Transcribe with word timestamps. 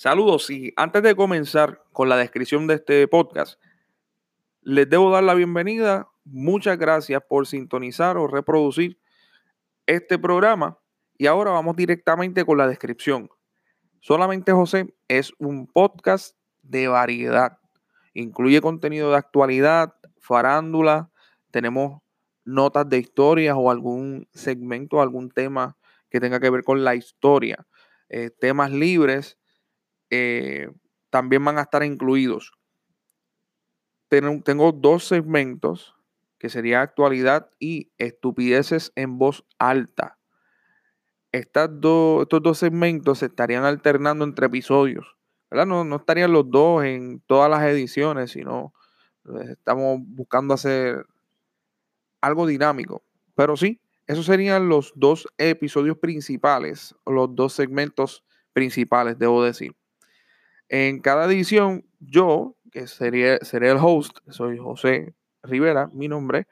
Saludos 0.00 0.48
y 0.48 0.72
antes 0.76 1.02
de 1.02 1.14
comenzar 1.14 1.84
con 1.92 2.08
la 2.08 2.16
descripción 2.16 2.66
de 2.66 2.76
este 2.76 3.06
podcast, 3.06 3.60
les 4.62 4.88
debo 4.88 5.10
dar 5.10 5.22
la 5.22 5.34
bienvenida. 5.34 6.08
Muchas 6.24 6.78
gracias 6.78 7.22
por 7.28 7.46
sintonizar 7.46 8.16
o 8.16 8.26
reproducir 8.26 8.98
este 9.84 10.18
programa 10.18 10.78
y 11.18 11.26
ahora 11.26 11.50
vamos 11.50 11.76
directamente 11.76 12.46
con 12.46 12.56
la 12.56 12.66
descripción. 12.66 13.28
Solamente 14.00 14.52
José 14.52 14.94
es 15.06 15.34
un 15.38 15.66
podcast 15.66 16.34
de 16.62 16.88
variedad. 16.88 17.58
Incluye 18.14 18.62
contenido 18.62 19.10
de 19.10 19.18
actualidad, 19.18 19.96
farándula, 20.18 21.10
tenemos 21.50 22.00
notas 22.46 22.88
de 22.88 22.96
historias 22.96 23.54
o 23.58 23.70
algún 23.70 24.26
segmento, 24.32 25.02
algún 25.02 25.30
tema 25.30 25.76
que 26.08 26.20
tenga 26.20 26.40
que 26.40 26.48
ver 26.48 26.64
con 26.64 26.84
la 26.84 26.94
historia, 26.94 27.66
eh, 28.08 28.30
temas 28.30 28.72
libres 28.72 29.36
eh, 30.10 30.70
también 31.10 31.44
van 31.44 31.58
a 31.58 31.62
estar 31.62 31.82
incluidos. 31.82 32.52
Tengo, 34.08 34.72
dos 34.72 35.04
segmentos 35.06 35.94
que 36.38 36.48
sería 36.48 36.82
actualidad 36.82 37.50
y 37.60 37.92
estupideces 37.96 38.92
en 38.96 39.18
voz 39.18 39.44
alta. 39.58 40.18
Estas 41.30 41.70
estos 41.70 42.42
dos 42.42 42.58
segmentos 42.58 43.18
se 43.18 43.26
estarían 43.26 43.64
alternando 43.64 44.24
entre 44.24 44.46
episodios. 44.46 45.16
No, 45.50 45.84
no 45.84 45.96
estarían 45.96 46.32
los 46.32 46.50
dos 46.50 46.84
en 46.84 47.20
todas 47.26 47.48
las 47.48 47.62
ediciones, 47.62 48.32
sino 48.32 48.72
eh, 49.26 49.52
estamos 49.52 50.00
buscando 50.02 50.54
hacer 50.54 51.06
algo 52.20 52.46
dinámico. 52.46 53.04
Pero 53.36 53.56
sí, 53.56 53.80
esos 54.06 54.26
serían 54.26 54.68
los 54.68 54.92
dos 54.96 55.28
episodios 55.38 55.98
principales, 55.98 56.96
los 57.06 57.32
dos 57.34 57.52
segmentos 57.52 58.24
principales, 58.52 59.18
debo 59.20 59.44
decir. 59.44 59.76
En 60.72 61.00
cada 61.00 61.24
edición, 61.24 61.84
yo, 61.98 62.54
que 62.70 62.86
sería, 62.86 63.38
seré 63.40 63.70
el 63.70 63.78
host, 63.78 64.18
soy 64.28 64.56
José 64.56 65.16
Rivera, 65.42 65.90
mi 65.92 66.06
nombre, 66.06 66.46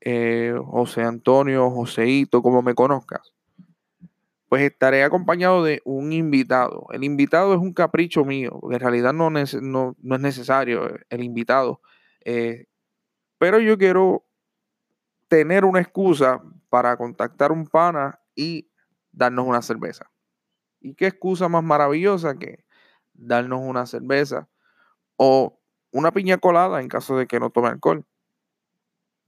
eh, 0.00 0.52
José 0.66 1.02
Antonio, 1.02 1.70
Joseito, 1.70 2.42
como 2.42 2.60
me 2.60 2.74
conozcas, 2.74 3.32
pues 4.48 4.62
estaré 4.62 5.04
acompañado 5.04 5.62
de 5.62 5.80
un 5.84 6.12
invitado. 6.12 6.88
El 6.90 7.04
invitado 7.04 7.54
es 7.54 7.60
un 7.60 7.72
capricho 7.72 8.24
mío, 8.24 8.58
porque 8.60 8.74
en 8.74 8.80
realidad 8.80 9.12
no, 9.12 9.30
no, 9.30 9.36
es 9.38 10.20
necesario 10.20 10.98
el 11.08 11.22
invitado. 11.22 11.80
Eh, 12.24 12.66
pero 13.38 13.60
yo 13.60 13.78
quiero 13.78 14.24
tener 15.28 15.64
una 15.64 15.80
excusa 15.80 16.42
para 16.68 16.96
contactar 16.96 17.52
un 17.52 17.68
pana 17.68 18.18
y 18.34 18.68
darnos 19.12 19.46
una 19.46 19.62
cerveza. 19.62 20.10
¿Y 20.80 20.94
qué 20.94 21.06
excusa 21.06 21.48
más 21.48 21.62
maravillosa 21.62 22.36
que 22.36 22.65
darnos 23.18 23.60
una 23.62 23.86
cerveza 23.86 24.48
o 25.16 25.58
una 25.90 26.12
piña 26.12 26.38
colada 26.38 26.80
en 26.80 26.88
caso 26.88 27.16
de 27.16 27.26
que 27.26 27.40
no 27.40 27.50
tome 27.50 27.68
alcohol. 27.68 28.04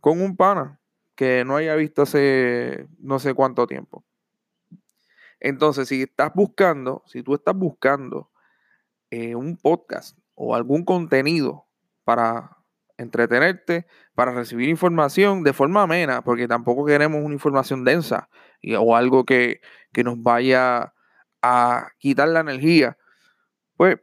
Con 0.00 0.20
un 0.20 0.36
pana 0.36 0.80
que 1.14 1.44
no 1.44 1.56
haya 1.56 1.74
visto 1.74 2.02
hace 2.02 2.88
no 2.98 3.18
sé 3.18 3.34
cuánto 3.34 3.66
tiempo. 3.66 4.04
Entonces, 5.40 5.88
si 5.88 6.02
estás 6.02 6.32
buscando, 6.34 7.02
si 7.06 7.22
tú 7.22 7.34
estás 7.34 7.54
buscando 7.54 8.30
eh, 9.10 9.34
un 9.34 9.56
podcast 9.56 10.18
o 10.34 10.54
algún 10.54 10.84
contenido 10.84 11.66
para 12.04 12.56
entretenerte, 12.98 13.86
para 14.14 14.32
recibir 14.32 14.68
información 14.68 15.42
de 15.42 15.52
forma 15.52 15.82
amena, 15.82 16.22
porque 16.22 16.48
tampoco 16.48 16.84
queremos 16.84 17.22
una 17.22 17.34
información 17.34 17.84
densa 17.84 18.28
o 18.78 18.96
algo 18.96 19.24
que, 19.24 19.60
que 19.92 20.02
nos 20.02 20.22
vaya 20.22 20.94
a 21.42 21.88
quitar 21.98 22.28
la 22.28 22.40
energía 22.40 22.96
pues 23.76 23.98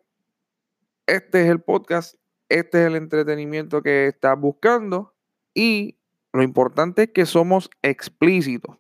este 1.08 1.44
es 1.44 1.50
el 1.50 1.62
podcast, 1.62 2.16
este 2.50 2.82
es 2.82 2.88
el 2.88 2.96
entretenimiento 2.96 3.82
que 3.82 4.08
estás 4.08 4.40
buscando 4.40 5.14
y 5.54 5.98
lo 6.32 6.44
importante 6.44 7.04
es 7.04 7.10
que 7.12 7.26
somos 7.26 7.70
explícitos. 7.82 8.78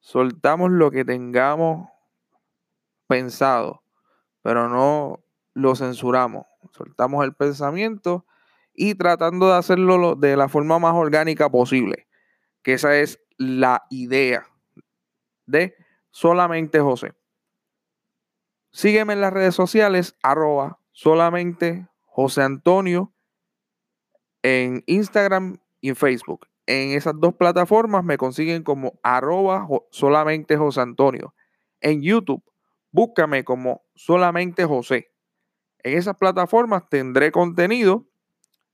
Soltamos 0.00 0.70
lo 0.70 0.90
que 0.90 1.04
tengamos 1.04 1.88
pensado, 3.06 3.82
pero 4.42 4.68
no 4.68 5.22
lo 5.52 5.74
censuramos. 5.74 6.46
Soltamos 6.72 7.24
el 7.24 7.34
pensamiento 7.34 8.24
y 8.72 8.94
tratando 8.94 9.48
de 9.48 9.56
hacerlo 9.56 10.14
de 10.14 10.36
la 10.36 10.48
forma 10.48 10.78
más 10.78 10.94
orgánica 10.94 11.50
posible, 11.50 12.06
que 12.62 12.74
esa 12.74 12.96
es 12.96 13.20
la 13.36 13.84
idea 13.90 14.46
de 15.46 15.74
solamente 16.10 16.80
José. 16.80 17.12
Sígueme 18.72 19.14
en 19.14 19.20
las 19.20 19.32
redes 19.32 19.54
sociales, 19.54 20.16
arroba 20.22 20.78
solamente 20.92 21.88
José 22.06 22.42
Antonio 22.42 23.12
en 24.42 24.82
Instagram 24.86 25.58
y 25.80 25.90
en 25.90 25.96
Facebook. 25.96 26.46
En 26.66 26.92
esas 26.92 27.14
dos 27.18 27.34
plataformas 27.34 28.04
me 28.04 28.16
consiguen 28.16 28.62
como 28.62 28.98
arroba 29.02 29.66
solamente 29.90 30.56
José 30.56 30.80
Antonio. 30.80 31.34
En 31.80 32.02
YouTube, 32.02 32.42
búscame 32.92 33.44
como 33.44 33.82
solamente 33.94 34.64
José. 34.64 35.10
En 35.82 35.96
esas 35.96 36.16
plataformas 36.16 36.88
tendré 36.88 37.32
contenido, 37.32 38.06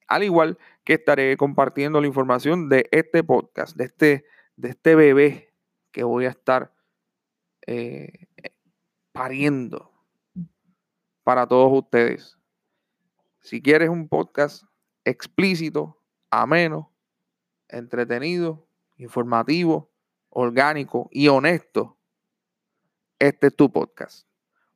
al 0.08 0.24
igual 0.24 0.58
que 0.84 0.94
estaré 0.94 1.36
compartiendo 1.36 2.00
la 2.00 2.06
información 2.06 2.68
de 2.68 2.88
este 2.90 3.24
podcast, 3.24 3.76
de 3.76 3.84
este, 3.84 4.24
de 4.56 4.68
este 4.70 4.94
bebé 4.94 5.54
que 5.90 6.04
voy 6.04 6.26
a 6.26 6.30
estar 6.30 6.72
eh, 7.66 8.26
pariendo 9.16 9.90
para 11.24 11.46
todos 11.46 11.72
ustedes. 11.72 12.36
Si 13.40 13.62
quieres 13.62 13.88
un 13.88 14.08
podcast 14.08 14.64
explícito, 15.04 16.02
ameno, 16.30 16.92
entretenido, 17.68 18.68
informativo, 18.98 19.90
orgánico 20.28 21.08
y 21.10 21.28
honesto, 21.28 21.98
este 23.18 23.46
es 23.46 23.56
tu 23.56 23.72
podcast. 23.72 24.28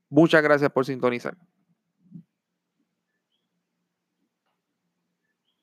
Muchas 0.09 0.43
gracias 0.43 0.71
por 0.71 0.87
sintonizar. 0.87 1.37